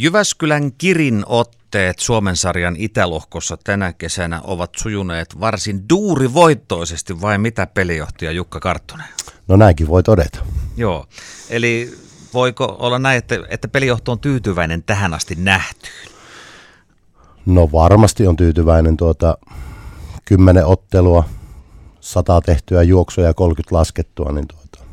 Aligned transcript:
Jyväskylän 0.00 0.72
Kirin 0.72 1.24
otteet 1.26 1.98
Suomen 1.98 2.36
sarjan 2.36 2.76
Itälohkossa 2.78 3.56
tänä 3.64 3.92
kesänä 3.92 4.40
ovat 4.44 4.70
sujuneet 4.76 5.40
varsin 5.40 5.88
duurivoittoisesti, 5.88 7.20
vai 7.20 7.38
mitä 7.38 7.66
pelijohtaja 7.66 8.32
Jukka 8.32 8.60
Karttunen? 8.60 9.06
No 9.48 9.56
näinkin 9.56 9.88
voi 9.88 10.02
todeta. 10.02 10.38
Joo, 10.76 11.06
eli 11.50 11.94
voiko 12.34 12.76
olla 12.78 12.98
näin, 12.98 13.18
että, 13.18 13.34
että 13.48 13.68
pelijohto 13.68 14.12
on 14.12 14.18
tyytyväinen 14.18 14.82
tähän 14.82 15.14
asti 15.14 15.34
nähtyyn? 15.34 16.08
No 17.46 17.68
varmasti 17.72 18.26
on 18.26 18.36
tyytyväinen 18.36 18.96
tuota 18.96 19.38
kymmenen 20.24 20.66
ottelua, 20.66 21.24
sata 22.00 22.40
tehtyä 22.40 22.82
juoksua 22.82 23.24
ja 23.24 23.34
30 23.34 23.74
laskettua, 23.74 24.32
niin 24.32 24.48
tuota, 24.48 24.87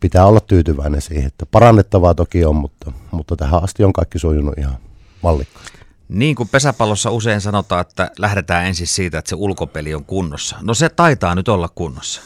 pitää 0.00 0.26
olla 0.26 0.40
tyytyväinen 0.40 1.02
siihen. 1.02 1.26
Että 1.26 1.46
parannettavaa 1.46 2.14
toki 2.14 2.44
on, 2.44 2.56
mutta, 2.56 2.92
mutta 3.10 3.36
tähän 3.36 3.64
asti 3.64 3.84
on 3.84 3.92
kaikki 3.92 4.18
sujunut 4.18 4.58
ihan 4.58 4.76
mallikkaasti. 5.22 5.78
Niin 6.08 6.36
kuin 6.36 6.48
pesäpallossa 6.48 7.10
usein 7.10 7.40
sanotaan, 7.40 7.80
että 7.80 8.10
lähdetään 8.18 8.66
ensin 8.66 8.86
siitä, 8.86 9.18
että 9.18 9.28
se 9.28 9.34
ulkopeli 9.34 9.94
on 9.94 10.04
kunnossa. 10.04 10.56
No 10.62 10.74
se 10.74 10.88
taitaa 10.88 11.34
nyt 11.34 11.48
olla 11.48 11.68
kunnossa. 11.74 12.20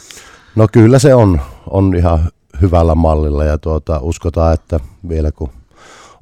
No 0.55 0.67
kyllä 0.71 0.99
se 0.99 1.15
on, 1.15 1.41
on 1.69 1.95
ihan 1.95 2.19
hyvällä 2.61 2.95
mallilla 2.95 3.43
ja 3.43 3.57
tuota, 3.57 3.99
uskotaan, 3.99 4.53
että 4.53 4.79
vielä 5.09 5.31
kun 5.31 5.49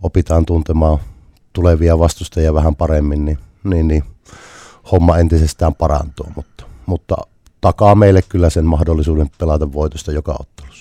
opitaan 0.04 0.46
tuntemaan 0.46 1.00
tulevia 1.54 2.00
vastustajia 2.00 2.54
vähän 2.54 2.76
paremmin, 2.76 3.26
niin, 3.26 3.38
niin, 3.64 3.88
niin 3.88 4.04
homma 4.92 5.18
entisestään 5.18 5.76
parantuu, 5.76 6.28
mutta, 6.36 6.66
mutta 6.86 7.16
takaa 7.62 7.96
meille 7.96 8.22
kyllä 8.22 8.50
sen 8.50 8.66
mahdollisuuden 8.66 9.32
pelata 9.38 9.74
voitosta 9.74 10.12
joka 10.12 10.36
ottelussa. 10.40 10.73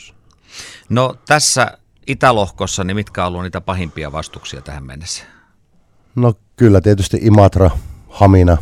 No 0.92 1.14
tässä 1.27 1.78
Itälohkossa, 2.06 2.84
niin 2.84 2.96
mitkä 2.96 3.23
on 3.23 3.28
ollut 3.28 3.42
niitä 3.42 3.60
pahimpia 3.60 4.12
vastuksia 4.12 4.60
tähän 4.60 4.84
mennessä? 4.84 5.24
No 6.15 6.34
kyllä 6.56 6.80
tietysti 6.80 7.18
Imatra, 7.23 7.70
Hamina, 8.09 8.56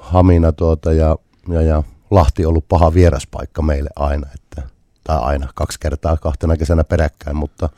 Hamina 0.00 0.52
tuota 0.52 0.92
ja, 0.92 1.16
ja, 1.48 1.62
ja 1.62 1.82
Lahti 2.10 2.46
on 2.46 2.48
ollut 2.48 2.68
paha 2.68 2.94
vieraspaikka 2.94 3.62
meille 3.62 3.90
aina, 3.96 4.26
että, 4.34 4.62
tai 5.04 5.18
aina 5.20 5.48
kaksi 5.54 5.80
kertaa 5.80 6.16
kahtena 6.16 6.56
kesänä 6.56 6.84
peräkkäin, 6.84 7.36
mutta, 7.36 7.68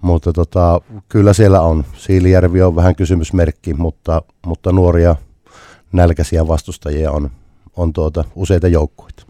mutta 0.00 0.32
tota, 0.32 0.80
kyllä 1.08 1.32
siellä 1.32 1.60
on. 1.60 1.84
Siilijärvi 1.96 2.62
on 2.62 2.76
vähän 2.76 2.96
kysymysmerkki, 2.96 3.74
mutta, 3.74 4.22
mutta 4.46 4.72
nuoria 4.72 5.16
nälkäisiä 5.92 6.48
vastustajia 6.48 7.10
on, 7.12 7.30
on 7.76 7.92
tuota, 7.92 8.24
useita 8.34 8.68
joukkueita. 8.68 9.22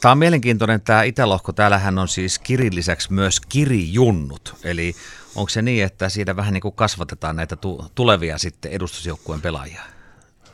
Tämä 0.00 0.12
on 0.12 0.18
mielenkiintoinen 0.18 0.80
tämä 0.80 1.02
Itälohko. 1.02 1.52
Täällähän 1.52 1.98
on 1.98 2.08
siis 2.08 2.38
Kirin 2.38 2.74
lisäksi 2.74 3.12
myös 3.12 3.40
Kirijunnut. 3.40 4.54
Eli 4.64 4.94
onko 5.36 5.48
se 5.48 5.62
niin, 5.62 5.84
että 5.84 6.08
siinä 6.08 6.36
vähän 6.36 6.54
niin 6.54 6.62
kuin 6.62 6.74
kasvatetaan 6.74 7.36
näitä 7.36 7.56
tulevia 7.94 8.38
sitten 8.38 8.72
edustusjoukkueen 8.72 9.40
pelaajia? 9.40 9.82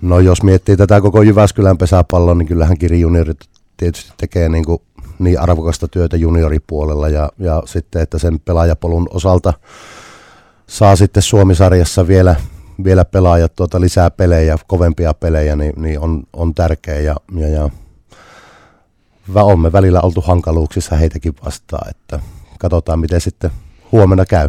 No 0.03 0.21
jos 0.21 0.43
miettii 0.43 0.77
tätä 0.77 1.01
koko 1.01 1.23
Jyväskylän 1.23 1.79
pesäpalloa, 1.79 2.35
niin 2.35 2.49
kyllähän 2.49 2.79
Kiri 2.79 3.01
juniorit 3.01 3.41
tietysti 3.77 4.13
tekee 4.17 4.49
niin, 4.49 4.65
kuin 4.65 4.83
niin 5.19 5.41
arvokasta 5.41 5.89
työtä 5.89 6.17
junioripuolella 6.17 7.09
ja, 7.09 7.31
ja 7.39 7.63
sitten, 7.67 8.03
että 8.03 8.19
sen 8.19 8.41
pelaajapolun 8.41 9.09
osalta 9.11 9.53
saa 10.67 10.97
sitten 10.97 11.23
Suomisarjassa 11.23 12.09
vielä, 12.09 12.37
vielä 12.85 13.05
pelaajat 13.05 13.57
tuota 13.57 13.81
lisää 13.81 14.11
pelejä, 14.11 14.57
kovempia 14.67 15.15
pelejä, 15.15 15.57
niin, 15.57 15.73
niin 15.77 16.01
on, 16.01 16.23
on 16.33 16.55
tärkeä 16.55 17.01
ja, 17.01 17.17
ja, 17.37 17.49
ja 17.49 17.71
olemme 19.35 19.73
välillä 19.73 20.01
oltu 20.01 20.21
hankaluuksissa 20.21 20.97
heitäkin 20.97 21.35
vastaan, 21.45 21.91
että 21.91 22.21
katsotaan 22.59 22.99
miten 22.99 23.21
sitten 23.21 23.51
huomenna 23.93 24.25
käy. 24.25 24.49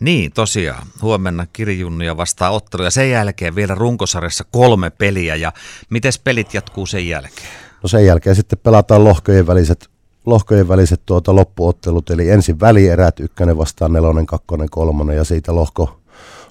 Niin, 0.00 0.32
tosiaan. 0.32 0.86
Huomenna 1.02 1.46
Kirjunnia 1.52 2.16
vastaa 2.16 2.50
ottelu 2.50 2.82
ja 2.82 2.90
sen 2.90 3.10
jälkeen 3.10 3.54
vielä 3.54 3.74
runkosarjassa 3.74 4.44
kolme 4.50 4.90
peliä. 4.90 5.36
Ja 5.36 5.52
miten 5.90 6.12
pelit 6.24 6.54
jatkuu 6.54 6.86
sen 6.86 7.08
jälkeen? 7.08 7.48
No 7.82 7.88
sen 7.88 8.06
jälkeen 8.06 8.36
sitten 8.36 8.58
pelataan 8.62 9.04
lohkojen 9.04 9.46
väliset, 9.46 9.88
lohkojen 10.26 10.68
väliset 10.68 11.02
tuota 11.06 11.34
loppuottelut, 11.34 12.10
eli 12.10 12.30
ensin 12.30 12.60
välierät, 12.60 13.20
ykkönen 13.20 13.58
vastaan 13.58 13.92
nelonen, 13.92 14.26
kakkonen, 14.26 14.70
kolmonen 14.70 15.16
ja 15.16 15.24
siitä 15.24 15.54
lohko, 15.54 16.00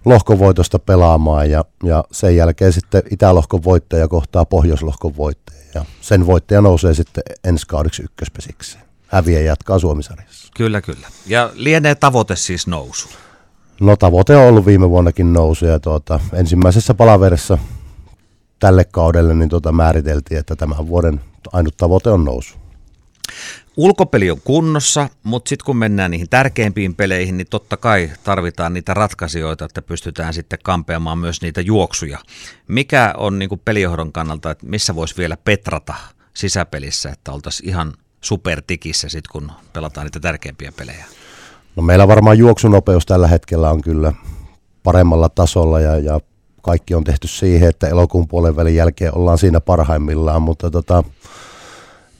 lohkovoitosta 0.05 0.79
pelaamaan 0.79 1.49
ja, 1.49 1.65
ja 1.83 2.03
sen 2.11 2.35
jälkeen 2.35 2.73
sitten 2.73 3.03
Itälohkon 3.11 3.63
voittaja 3.63 4.07
kohtaa 4.07 4.45
Pohjoislohkon 4.45 5.17
voittaja 5.17 5.64
ja 5.75 5.85
sen 6.01 6.25
voittaja 6.25 6.61
nousee 6.61 6.93
sitten 6.93 7.23
ensi 7.43 7.67
kaudeksi 7.67 8.03
ykköspesiksi. 8.03 8.77
Häviä 9.07 9.41
jatkaa 9.41 9.79
Suomisarjassa. 9.79 10.51
Kyllä, 10.55 10.81
kyllä. 10.81 11.07
Ja 11.25 11.49
lienee 11.53 11.95
tavoite 11.95 12.35
siis 12.35 12.67
nousu. 12.67 13.09
No 13.81 13.95
tavoite 13.95 14.35
on 14.35 14.47
ollut 14.47 14.65
viime 14.65 14.89
vuonnakin 14.89 15.33
nousu 15.33 15.65
ja 15.65 15.79
tuota, 15.79 16.19
ensimmäisessä 16.33 16.93
palaverissa 16.93 17.57
tälle 18.59 18.85
kaudelle 18.85 19.33
niin 19.33 19.49
tuota 19.49 19.71
määriteltiin, 19.71 20.39
että 20.39 20.55
tämän 20.55 20.87
vuoden 20.87 21.21
ainut 21.53 21.77
tavoite 21.77 22.09
on 22.09 22.25
nousu. 22.25 22.64
Ulkopeli 23.77 24.31
on 24.31 24.41
kunnossa, 24.43 25.09
mutta 25.23 25.49
sitten 25.49 25.65
kun 25.65 25.77
mennään 25.77 26.11
niihin 26.11 26.29
tärkeimpiin 26.29 26.95
peleihin, 26.95 27.37
niin 27.37 27.47
totta 27.49 27.77
kai 27.77 28.11
tarvitaan 28.23 28.73
niitä 28.73 28.93
ratkaisijoita, 28.93 29.65
että 29.65 29.81
pystytään 29.81 30.33
sitten 30.33 30.59
kampeamaan 30.63 31.17
myös 31.17 31.41
niitä 31.41 31.61
juoksuja. 31.61 32.19
Mikä 32.67 33.13
on 33.17 33.39
niin 33.39 33.61
pelijohdon 33.65 34.11
kannalta, 34.11 34.51
että 34.51 34.65
missä 34.67 34.95
voisi 34.95 35.17
vielä 35.17 35.37
petrata 35.37 35.93
sisäpelissä, 36.33 37.09
että 37.09 37.31
oltaisiin 37.31 37.69
ihan 37.69 37.93
supertikissä 38.21 39.09
sitten, 39.09 39.31
kun 39.31 39.51
pelataan 39.73 40.05
niitä 40.05 40.19
tärkeimpiä 40.19 40.71
pelejä? 40.77 41.05
No 41.75 41.83
meillä 41.83 42.07
varmaan 42.07 42.37
juoksunopeus 42.37 43.05
tällä 43.05 43.27
hetkellä 43.27 43.69
on 43.69 43.81
kyllä 43.81 44.13
paremmalla 44.83 45.29
tasolla 45.29 45.79
ja, 45.79 45.99
ja 45.99 46.19
kaikki 46.61 46.95
on 46.95 47.03
tehty 47.03 47.27
siihen, 47.27 47.69
että 47.69 47.87
elokuun 47.87 48.27
puolen 48.27 48.55
välin 48.55 48.75
jälkeen 48.75 49.17
ollaan 49.17 49.37
siinä 49.37 49.61
parhaimmillaan, 49.61 50.41
mutta 50.41 50.71
tota, 50.71 51.03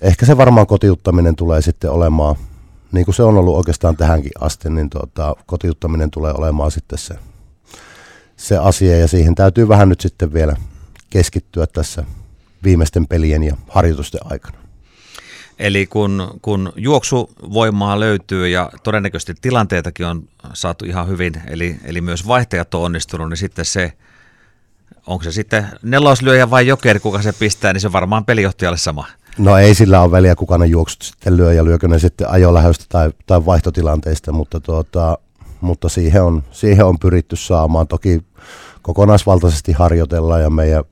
ehkä 0.01 0.25
se 0.25 0.37
varmaan 0.37 0.67
kotiuttaminen 0.67 1.35
tulee 1.35 1.61
sitten 1.61 1.91
olemaan, 1.91 2.35
niin 2.91 3.05
kuin 3.05 3.15
se 3.15 3.23
on 3.23 3.37
ollut 3.37 3.57
oikeastaan 3.57 3.97
tähänkin 3.97 4.31
asti, 4.39 4.69
niin 4.69 4.89
tota, 4.89 5.35
kotiuttaminen 5.45 6.11
tulee 6.11 6.33
olemaan 6.33 6.71
sitten 6.71 6.97
se, 6.97 7.15
se 8.37 8.57
asia 8.57 8.97
ja 8.97 9.07
siihen 9.07 9.35
täytyy 9.35 9.67
vähän 9.67 9.89
nyt 9.89 10.01
sitten 10.01 10.33
vielä 10.33 10.55
keskittyä 11.09 11.67
tässä 11.67 12.03
viimeisten 12.63 13.07
pelien 13.07 13.43
ja 13.43 13.55
harjoitusten 13.69 14.21
aikana. 14.23 14.57
Eli 15.59 15.85
kun, 15.85 16.39
kun 16.41 16.73
juoksuvoimaa 16.75 17.99
löytyy 17.99 18.47
ja 18.47 18.69
todennäköisesti 18.83 19.33
tilanteitakin 19.41 20.05
on 20.05 20.27
saatu 20.53 20.85
ihan 20.85 21.07
hyvin, 21.07 21.33
eli, 21.47 21.75
eli 21.83 22.01
myös 22.01 22.27
vaihtajat 22.27 22.73
on 22.73 22.81
onnistunut, 22.81 23.29
niin 23.29 23.37
sitten 23.37 23.65
se, 23.65 23.93
onko 25.07 25.23
se 25.23 25.31
sitten 25.31 25.67
neloslyöjä 25.81 26.49
vai 26.49 26.67
jokeri, 26.67 26.99
kuka 26.99 27.21
se 27.21 27.33
pistää, 27.33 27.73
niin 27.73 27.81
se 27.81 27.91
varmaan 27.91 28.25
pelijohtajalle 28.25 28.77
sama. 28.77 29.07
No 29.37 29.57
ei 29.57 29.75
sillä 29.75 30.01
ole 30.01 30.11
väliä, 30.11 30.35
kuka 30.35 30.57
ne 30.57 30.65
juoksut 30.65 31.01
sitten 31.01 31.37
lyö 31.37 31.53
ja 31.53 31.65
lyökö 31.65 31.87
ne 31.87 31.99
sitten 31.99 32.29
ajolähöstä 32.29 32.85
tai, 32.89 33.11
tai 33.25 33.45
vaihtotilanteista, 33.45 34.31
mutta, 34.31 34.59
tuota, 34.59 35.17
mutta 35.61 35.89
siihen, 35.89 36.23
on, 36.23 36.43
siihen 36.51 36.85
on 36.85 36.99
pyritty 36.99 37.35
saamaan. 37.35 37.87
Toki 37.87 38.21
kokonaisvaltaisesti 38.81 39.71
harjoitellaan 39.71 40.41
ja 40.41 40.49
meidän 40.49 40.83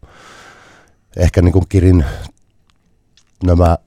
ehkä 1.17 1.41
niin 1.41 1.53
kuin 1.53 1.65
Kirin 1.69 2.05
nämä 3.43 3.77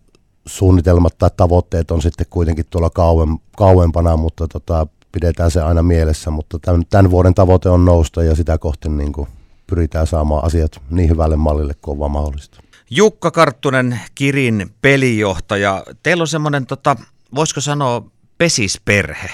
suunnitelmat 0.47 1.19
tai 1.19 1.31
tavoitteet 1.37 1.91
on 1.91 2.03
sitten 2.03 2.27
kuitenkin 2.31 2.67
tuolla 2.71 2.91
kauem, 2.91 3.39
kauempana, 3.57 4.17
mutta 4.17 4.49
tota, 4.49 4.87
pidetään 5.13 5.51
se 5.51 5.61
aina 5.61 5.83
mielessä. 5.83 6.31
Mutta 6.31 6.59
tämän, 6.59 6.83
tämän 6.91 7.11
vuoden 7.11 7.35
tavoite 7.35 7.69
on 7.69 7.85
nousta 7.85 8.23
ja 8.23 8.35
sitä 8.35 8.59
kohti 8.59 8.89
niin 8.89 9.13
kuin 9.13 9.29
pyritään 9.67 10.07
saamaan 10.07 10.45
asiat 10.45 10.81
niin 10.91 11.11
hyvälle 11.11 11.37
mallille 11.37 11.75
kuin 11.83 11.93
on 11.93 11.99
vaan 11.99 12.11
mahdollista. 12.11 12.66
Jukka 12.91 13.31
Karttunen, 13.31 14.01
Kirin 14.15 14.71
pelijohtaja. 14.83 15.85
Teillä 16.03 16.23
on 16.23 16.29
semmoinen, 16.29 16.67
tota, 16.67 16.97
voisiko 17.35 17.61
sanoa, 17.61 18.03
pesisperhe 18.39 19.31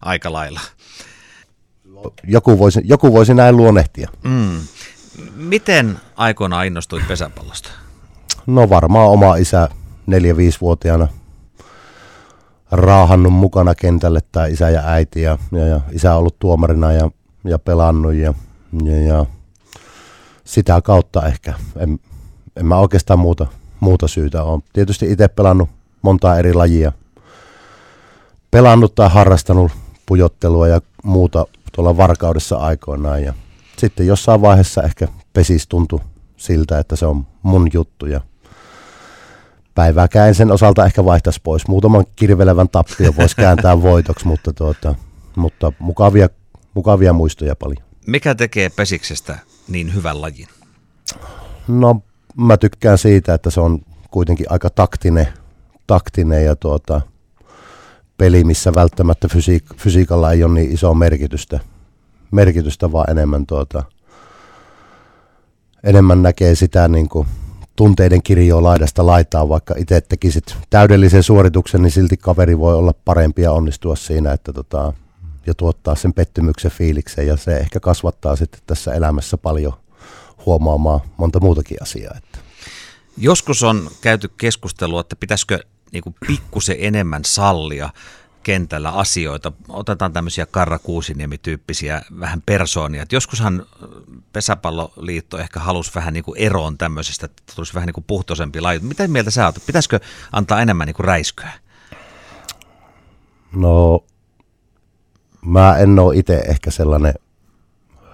aika 0.00 0.32
lailla. 0.32 0.60
Joku 2.24 2.58
voisi, 2.58 2.80
joku 2.84 3.12
voisi 3.12 3.34
näin 3.34 3.56
luonnehtia. 3.56 4.08
Mm. 4.22 4.60
Miten 5.34 5.98
aikoinaan 6.16 6.66
innostuit 6.66 7.08
pesäpallosta? 7.08 7.70
No 8.46 8.70
varmaan 8.70 9.08
oma 9.08 9.36
isä 9.36 9.68
4-5-vuotiaana 10.10 11.08
raahannut 12.70 13.32
mukana 13.32 13.74
kentälle 13.74 14.20
tai 14.32 14.52
isä 14.52 14.70
ja 14.70 14.82
äiti 14.84 15.22
ja, 15.22 15.38
ja, 15.52 15.66
ja 15.66 15.80
isä 15.92 16.12
on 16.12 16.18
ollut 16.18 16.38
tuomarina 16.38 16.92
ja, 16.92 17.10
ja 17.44 17.58
pelannut 17.58 18.14
ja, 18.14 18.34
ja, 18.84 19.02
ja 19.02 19.26
sitä 20.44 20.80
kautta 20.80 21.26
ehkä. 21.26 21.54
En, 21.76 21.98
en 22.56 22.66
mä 22.66 22.78
oikeastaan 22.78 23.18
muuta, 23.18 23.46
muuta 23.80 24.08
syytä 24.08 24.42
ole. 24.42 24.62
Tietysti 24.72 25.12
itse 25.12 25.28
pelannut 25.28 25.68
montaa 26.02 26.38
eri 26.38 26.54
lajia. 26.54 26.92
Pelannut 28.50 28.94
tai 28.94 29.10
harrastanut 29.10 29.72
pujottelua 30.06 30.68
ja 30.68 30.80
muuta 31.04 31.46
tuolla 31.72 31.96
varkaudessa 31.96 32.56
aikoinaan. 32.56 33.22
Ja 33.22 33.34
sitten 33.76 34.06
jossain 34.06 34.40
vaiheessa 34.40 34.82
ehkä 34.82 35.08
pesis 35.32 35.68
tuntui 35.68 36.00
siltä, 36.36 36.78
että 36.78 36.96
se 36.96 37.06
on 37.06 37.26
mun 37.42 37.68
juttu. 37.72 38.06
Ja 38.06 38.20
päivääkään 39.74 40.34
sen 40.34 40.52
osalta 40.52 40.86
ehkä 40.86 41.04
vaihtaisi 41.04 41.40
pois. 41.42 41.68
Muutaman 41.68 42.04
kirvelevän 42.16 42.68
tappio 42.68 43.12
voisi 43.16 43.36
kääntää 43.36 43.82
voitoksi, 43.90 44.26
mutta, 44.26 44.52
tuota, 44.52 44.94
mutta 45.36 45.72
mukavia, 45.78 46.28
mukavia 46.74 47.12
muistoja 47.12 47.56
paljon. 47.56 47.86
Mikä 48.06 48.34
tekee 48.34 48.70
pesiksestä 48.70 49.38
niin 49.68 49.94
hyvän 49.94 50.20
lajin? 50.22 50.48
No 51.68 52.02
mä 52.36 52.56
tykkään 52.56 52.98
siitä, 52.98 53.34
että 53.34 53.50
se 53.50 53.60
on 53.60 53.78
kuitenkin 54.10 54.46
aika 54.50 54.70
taktinen, 54.70 55.28
taktinen 55.86 56.44
ja 56.44 56.56
tuota, 56.56 57.00
peli, 58.18 58.44
missä 58.44 58.74
välttämättä 58.74 59.28
fysiik- 59.28 59.76
fysiikalla 59.76 60.32
ei 60.32 60.44
ole 60.44 60.54
niin 60.54 60.72
isoa 60.72 60.94
merkitystä, 60.94 61.60
merkitystä 62.30 62.92
vaan 62.92 63.10
enemmän, 63.10 63.46
tuota, 63.46 63.82
enemmän 65.84 66.22
näkee 66.22 66.54
sitä 66.54 66.88
niin 66.88 67.08
kuin 67.08 67.28
tunteiden 67.76 68.22
kirjoa 68.22 68.62
laidasta 68.62 69.06
laitaa, 69.06 69.48
vaikka 69.48 69.74
itse 69.78 70.00
tekisit 70.00 70.56
täydellisen 70.70 71.22
suorituksen, 71.22 71.82
niin 71.82 71.90
silti 71.90 72.16
kaveri 72.16 72.58
voi 72.58 72.74
olla 72.74 72.94
parempi 73.04 73.42
ja 73.42 73.52
onnistua 73.52 73.96
siinä, 73.96 74.32
että 74.32 74.52
tota, 74.52 74.92
ja 75.46 75.54
tuottaa 75.54 75.94
sen 75.94 76.12
pettymyksen 76.12 76.70
fiiliksen 76.70 77.26
ja 77.26 77.36
se 77.36 77.56
ehkä 77.56 77.80
kasvattaa 77.80 78.36
sitten 78.36 78.60
tässä 78.66 78.94
elämässä 78.94 79.36
paljon 79.36 79.72
huomaamaan 80.46 81.00
monta 81.16 81.40
muutakin 81.40 81.82
asiaa. 81.82 82.14
Että. 82.16 82.38
Joskus 83.16 83.62
on 83.62 83.90
käyty 84.00 84.28
keskustelua, 84.28 85.00
että 85.00 85.16
pitäisikö 85.16 85.58
niin 85.92 86.14
pikkusen 86.26 86.76
enemmän 86.78 87.24
sallia 87.24 87.90
kentällä 88.42 88.90
asioita. 88.90 89.52
Otetaan 89.68 90.12
tämmöisiä 90.12 90.46
Karra 90.46 90.78
Kuusiniemi-tyyppisiä 90.78 92.02
vähän 92.20 92.42
persoonia. 92.46 93.02
Et 93.02 93.12
joskushan 93.12 93.66
Pesäpalloliitto 94.32 95.38
ehkä 95.38 95.60
halusi 95.60 95.92
vähän 95.94 96.14
niin 96.14 96.24
kuin 96.24 96.38
eroon 96.38 96.78
tämmöisestä, 96.78 97.26
että 97.26 97.42
tulisi 97.56 97.74
vähän 97.74 97.86
niin 97.86 97.94
kuin 97.94 98.04
puhtoisempi 98.06 98.60
laji. 98.60 98.78
Mitä 98.78 99.08
mieltä 99.08 99.30
sä 99.30 99.46
oot? 99.46 99.56
Pitäisikö 99.66 100.00
antaa 100.32 100.60
enemmän 100.60 100.86
niin 100.86 100.94
kuin 100.94 101.04
räiskyä? 101.04 101.50
No, 103.52 104.04
mä 105.46 105.78
en 105.78 105.98
ole 105.98 106.16
itse 106.16 106.36
ehkä 106.36 106.70
sellainen 106.70 107.14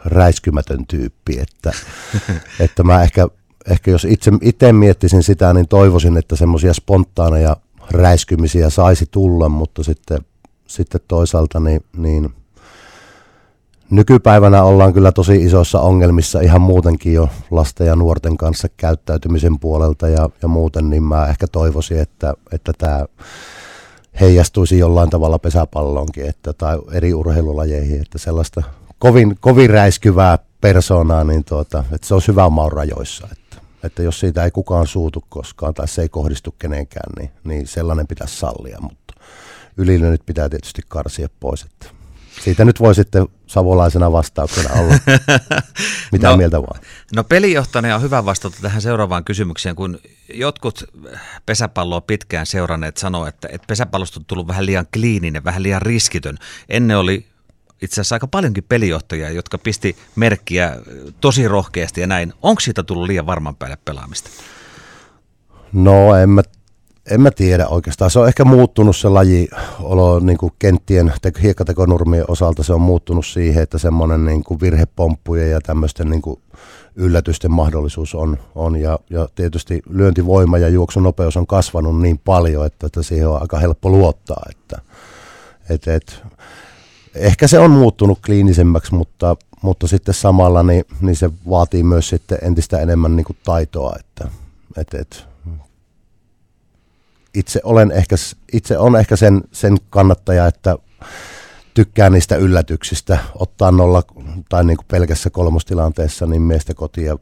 räiskymätön 0.04 0.86
tyyppi, 0.86 1.38
että, 1.40 1.72
että 2.64 2.82
mä 2.82 3.02
ehkä, 3.02 3.28
ehkä 3.70 3.90
jos 3.90 4.04
itse, 4.04 4.32
itse 4.42 4.72
miettisin 4.72 5.22
sitä, 5.22 5.52
niin 5.52 5.68
toivoisin, 5.68 6.16
että 6.16 6.36
semmoisia 6.36 6.74
spontaaneja 6.74 7.56
räiskymisiä 7.90 8.70
saisi 8.70 9.06
tulla, 9.10 9.48
mutta 9.48 9.82
sitten, 9.82 10.18
sitten 10.66 11.00
toisaalta 11.08 11.60
niin, 11.60 11.84
niin 11.96 12.34
nykypäivänä 13.90 14.62
ollaan 14.62 14.92
kyllä 14.92 15.12
tosi 15.12 15.44
isoissa 15.44 15.80
ongelmissa 15.80 16.40
ihan 16.40 16.60
muutenkin 16.60 17.12
jo 17.12 17.28
lasten 17.50 17.86
ja 17.86 17.96
nuorten 17.96 18.36
kanssa 18.36 18.68
käyttäytymisen 18.76 19.58
puolelta 19.58 20.08
ja, 20.08 20.30
ja 20.42 20.48
muuten, 20.48 20.90
niin 20.90 21.02
mä 21.02 21.26
ehkä 21.26 21.46
toivoisin, 21.46 21.98
että, 21.98 22.34
että 22.52 22.72
tämä 22.78 23.04
heijastuisi 24.20 24.78
jollain 24.78 25.10
tavalla 25.10 25.38
pesäpallonkin 25.38 26.26
että, 26.26 26.52
tai 26.52 26.78
eri 26.92 27.14
urheilulajeihin, 27.14 28.02
että 28.02 28.18
sellaista 28.18 28.62
kovin, 29.02 29.36
kovin 29.40 29.70
räiskyvää 29.70 30.38
persoonaa, 30.60 31.24
niin 31.24 31.44
tuota, 31.44 31.84
että 31.92 32.06
se 32.06 32.14
on 32.14 32.22
hyvä 32.28 32.48
maun 32.48 32.72
rajoissa. 32.72 33.28
Että, 33.32 33.56
että 33.84 34.02
jos 34.02 34.20
siitä 34.20 34.44
ei 34.44 34.50
kukaan 34.50 34.86
suutu 34.86 35.24
koskaan 35.28 35.74
tai 35.74 35.88
se 35.88 36.02
ei 36.02 36.08
kohdistu 36.08 36.54
kenenkään, 36.58 37.12
niin, 37.18 37.30
niin 37.44 37.66
sellainen 37.66 38.06
pitäisi 38.06 38.36
sallia, 38.36 38.78
mutta 38.80 39.14
nyt 39.76 40.26
pitää 40.26 40.48
tietysti 40.48 40.82
karsia 40.88 41.28
pois. 41.40 41.62
Että 41.62 41.86
siitä 42.44 42.64
nyt 42.64 42.80
voi 42.80 42.94
sitten 42.94 43.26
savolaisena 43.46 44.12
vastauksena 44.12 44.80
olla. 44.80 44.94
Mitä 46.12 46.28
no, 46.28 46.36
mieltä 46.36 46.62
vaan? 46.62 46.80
No 47.16 47.24
pelijohtajana 47.24 47.94
on 47.94 48.02
hyvä 48.02 48.24
vastata 48.24 48.56
tähän 48.62 48.82
seuraavaan 48.82 49.24
kysymykseen, 49.24 49.76
kun 49.76 49.98
jotkut 50.34 50.84
pesäpalloa 51.46 52.00
pitkään 52.00 52.46
seuranneet 52.46 52.96
sanoo, 52.96 53.26
että, 53.26 53.48
että 53.52 53.66
pesäpallosta 53.66 54.20
on 54.20 54.24
tullut 54.24 54.48
vähän 54.48 54.66
liian 54.66 54.86
kliininen, 54.92 55.44
vähän 55.44 55.62
liian 55.62 55.82
riskitön. 55.82 56.38
Ennen 56.68 56.98
oli 56.98 57.31
itse 57.82 58.00
asiassa 58.00 58.14
aika 58.14 58.26
paljonkin 58.26 58.64
pelijohtajia, 58.68 59.30
jotka 59.30 59.58
pisti 59.58 59.96
merkkiä 60.16 60.76
tosi 61.20 61.48
rohkeasti 61.48 62.00
ja 62.00 62.06
näin. 62.06 62.32
Onko 62.42 62.60
siitä 62.60 62.82
tullut 62.82 63.06
liian 63.06 63.26
varman 63.26 63.56
päälle 63.56 63.78
pelaamista? 63.84 64.30
No 65.72 66.16
en 66.16 66.30
mä, 66.30 66.42
en 67.10 67.20
mä 67.20 67.30
tiedä 67.30 67.66
oikeastaan. 67.68 68.10
Se 68.10 68.18
on 68.18 68.28
ehkä 68.28 68.44
muuttunut 68.44 68.96
se 68.96 69.08
laji 69.08 69.48
olo 69.80 70.20
niin 70.20 70.38
kuin 70.38 70.52
kenttien 70.58 71.12
hiekkatekonurmien 71.42 72.24
osalta. 72.28 72.62
Se 72.62 72.72
on 72.72 72.80
muuttunut 72.80 73.26
siihen, 73.26 73.62
että 73.62 73.78
semmoinen 73.78 74.24
niin 74.24 74.44
kuin 74.44 74.60
virhepomppujen 74.60 75.50
ja 75.50 75.60
tämmöisten 75.60 76.10
niin 76.10 76.22
kuin 76.22 76.40
yllätysten 76.96 77.50
mahdollisuus 77.50 78.14
on. 78.14 78.38
on 78.54 78.76
ja, 78.76 78.98
ja 79.10 79.28
tietysti 79.34 79.82
lyöntivoima 79.88 80.58
ja 80.58 80.68
juoksunopeus 80.68 81.36
on 81.36 81.46
kasvanut 81.46 82.00
niin 82.00 82.18
paljon, 82.18 82.66
että, 82.66 82.86
että 82.86 83.02
siihen 83.02 83.28
on 83.28 83.42
aika 83.42 83.58
helppo 83.58 83.90
luottaa. 83.90 84.42
Että, 84.50 84.82
et, 85.68 85.88
et, 85.88 86.22
ehkä 87.14 87.48
se 87.48 87.58
on 87.58 87.70
muuttunut 87.70 88.18
kliinisemmäksi, 88.26 88.94
mutta, 88.94 89.36
mutta 89.62 89.88
sitten 89.88 90.14
samalla 90.14 90.62
niin, 90.62 90.84
niin 91.00 91.16
se 91.16 91.30
vaatii 91.50 91.82
myös 91.82 92.08
sitten 92.08 92.38
entistä 92.42 92.78
enemmän 92.78 93.16
niin 93.16 93.24
kuin 93.24 93.36
taitoa, 93.44 93.96
että 94.00 94.28
et, 94.76 94.94
et, 94.94 95.26
itse 97.34 97.60
olen 97.64 97.90
ehkä, 97.92 98.16
itse 98.52 98.78
on 98.78 98.96
ehkä 98.96 99.16
sen, 99.16 99.40
sen 99.52 99.76
kannattaja, 99.90 100.46
että 100.46 100.76
tykkää 101.74 102.10
niistä 102.10 102.36
yllätyksistä, 102.36 103.18
ottaa 103.34 103.70
nolla 103.70 104.02
tai 104.48 104.64
niin 104.64 104.76
kuin 104.76 104.86
pelkässä 104.90 105.30
kolmostilanteessa 105.30 106.26
niin 106.26 106.42
miestä 106.42 106.74
kotia, 106.74 107.16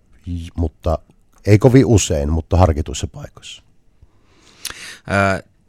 mutta 0.56 0.98
ei 1.46 1.58
kovin 1.58 1.86
usein, 1.86 2.32
mutta 2.32 2.56
harkituissa 2.56 3.06
paikoissa. 3.06 3.62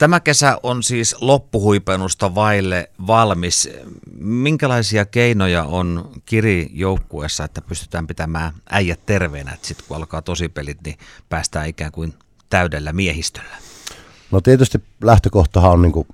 Tämä 0.01 0.19
kesä 0.19 0.57
on 0.63 0.83
siis 0.83 1.15
loppuhuipennusta 1.21 2.35
vaille 2.35 2.89
valmis. 3.07 3.69
Minkälaisia 4.19 5.05
keinoja 5.05 5.63
on 5.63 6.11
Kiri 6.25 6.69
joukkueessa, 6.73 7.43
että 7.43 7.61
pystytään 7.61 8.07
pitämään 8.07 8.53
äijät 8.69 9.05
terveenä, 9.05 9.51
että 9.53 9.67
sitten 9.67 9.85
kun 9.87 9.97
alkaa 9.97 10.21
tosipelit, 10.21 10.77
niin 10.85 10.97
päästään 11.29 11.67
ikään 11.67 11.91
kuin 11.91 12.13
täydellä 12.49 12.93
miehistöllä? 12.93 13.55
No 14.31 14.41
tietysti 14.41 14.83
lähtökohtahan 15.03 15.71
on, 15.71 15.81
niin 15.81 15.91
kuin, 15.91 16.07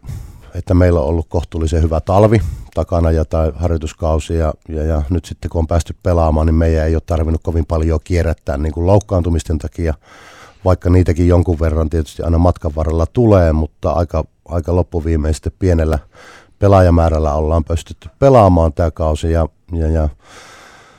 että 0.56 0.74
meillä 0.74 1.00
on 1.00 1.08
ollut 1.08 1.28
kohtuullisen 1.30 1.82
hyvä 1.82 2.02
talvi 2.02 2.42
takana 2.74 3.12
ja 3.12 3.26
tai 3.26 3.52
harjoituskausi 3.56 4.36
ja, 4.36 4.54
ja, 4.70 4.84
ja 4.84 5.02
nyt 5.10 5.26
sitten 5.26 5.50
kun 5.50 5.60
on 5.60 5.68
päästy 5.68 5.96
pelaamaan, 6.04 6.48
niin 6.48 6.56
meidän 6.56 6.88
ei 6.88 6.96
ole 6.96 7.04
tarvinnut 7.06 7.44
kovin 7.44 7.66
paljon 7.66 8.00
kierrättää 8.04 8.58
niin 8.58 8.74
kuin 8.74 8.88
loukkaantumisten 8.88 9.58
takia 9.58 9.94
vaikka 10.68 10.90
niitäkin 10.90 11.28
jonkun 11.28 11.60
verran 11.60 11.90
tietysti 11.90 12.24
aina 12.24 12.38
matkan 12.38 12.76
varrella 12.76 13.06
tulee, 13.06 13.54
mutta 13.54 13.92
aika, 13.92 14.24
aika 14.48 14.76
loppuviimeisesti 14.76 15.50
pienellä 15.50 16.00
pelaajamäärällä 16.60 17.34
ollaan 17.34 17.64
pystytty 17.64 18.10
pelaamaan 18.20 18.74
tämä 18.74 18.92
kausi 18.92 19.32
ja, 19.32 19.48
ja, 19.72 19.88
ja 19.88 20.10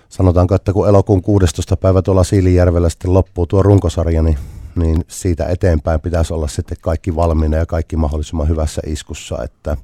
sanotaanko, 0.08 0.54
että 0.54 0.72
kun 0.72 0.88
elokuun 0.88 1.22
16. 1.22 1.76
päivä 1.76 2.02
tuolla 2.02 2.24
Siilijärvellä 2.24 2.88
sitten 2.88 3.14
loppuu 3.14 3.46
tuo 3.46 3.62
runkosarja, 3.62 4.22
niin, 4.22 4.38
niin 4.76 5.04
siitä 5.08 5.46
eteenpäin 5.46 6.00
pitäisi 6.00 6.34
olla 6.34 6.48
sitten 6.48 6.78
kaikki 6.80 7.16
valmiina 7.16 7.56
ja 7.56 7.66
kaikki 7.66 7.96
mahdollisimman 7.96 8.48
hyvässä 8.48 8.82
iskussa, 8.86 9.42
että, 9.42 9.76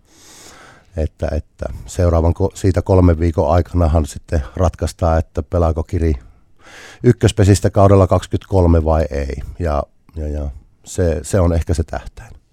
että, 0.96 1.28
että 1.32 1.66
seuraavan 1.86 2.34
siitä 2.54 2.82
kolmen 2.82 3.18
viikon 3.20 3.50
aikanahan 3.50 4.06
sitten 4.06 4.42
ratkaistaan, 4.56 5.18
että 5.18 5.42
pelaako 5.42 5.82
Kiri 5.82 6.14
ykköspesistä 7.02 7.70
kaudella 7.70 8.06
23 8.06 8.84
vai 8.84 9.06
ei. 9.10 9.36
Ja, 9.58 9.82
ja, 10.16 10.28
ja 10.28 10.50
se, 10.84 11.20
se 11.22 11.40
on 11.40 11.52
ehkä 11.52 11.74
se 11.74 11.82
tähtäin. 11.84 12.43